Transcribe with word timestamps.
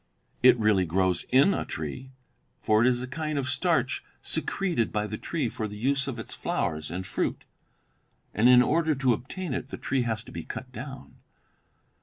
"It 0.41 0.57
really 0.57 0.83
grows 0.85 1.25
in 1.29 1.53
a 1.53 1.63
tree 1.63 2.09
for 2.59 2.83
it 2.83 2.89
is 2.89 3.03
a 3.03 3.07
kind 3.07 3.37
of 3.37 3.47
starch 3.47 4.03
secreted 4.19 4.91
by 4.91 5.05
the 5.05 5.15
tree 5.19 5.47
for 5.47 5.67
the 5.67 5.77
use 5.77 6.07
of 6.07 6.17
its 6.17 6.33
flowers 6.33 6.89
and 6.89 7.05
fruit 7.05 7.43
and 8.33 8.49
in 8.49 8.63
order 8.63 8.95
to 8.95 9.13
obtain 9.13 9.53
it 9.53 9.67
the 9.69 9.77
tree 9.77 10.01
has 10.01 10.23
to 10.23 10.31
be 10.31 10.41
cut 10.41 10.71
down. 10.71 11.17